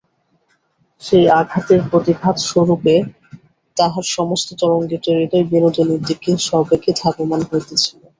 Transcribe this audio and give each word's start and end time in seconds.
সেই 1.01 1.25
আঘাতের 1.39 1.81
প্রতিঘাত 1.89 2.35
স্বরূপে 2.47 2.95
তাহার 3.77 4.05
সমস্ত 4.11 4.47
তরঙ্গিত 4.61 5.05
হৃদয় 5.11 5.45
বিনোদিনীর 5.51 6.01
দিকে 6.09 6.31
সবেগে 6.47 6.91
ধাবমান 6.99 7.41
হইতেছিল। 7.49 7.99